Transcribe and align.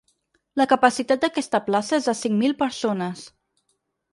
La 0.61 0.65
capacitat 0.71 1.21
d’aquesta 1.27 1.61
plaça 1.67 1.99
és 1.99 2.09
de 2.11 2.15
cinc 2.23 2.37
mil 2.41 2.57
persones. 2.63 3.23